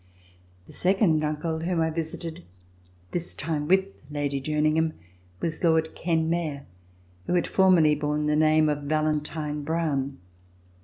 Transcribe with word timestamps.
The 0.65 0.73
second 0.73 1.23
uncle 1.23 1.59
whom 1.59 1.79
I 1.79 1.91
visited, 1.91 2.43
this 3.11 3.35
time 3.35 3.67
with 3.67 4.07
Lady 4.09 4.41
Jerningham, 4.41 4.93
was 5.39 5.63
Lord 5.63 5.93
Kenmare 5.95 6.65
who 7.27 7.35
had 7.35 7.45
formerly 7.45 7.93
borne 7.93 8.25
the 8.25 8.35
name 8.35 8.67
of 8.67 8.85
Valentine 8.85 9.61
Browne. 9.61 10.17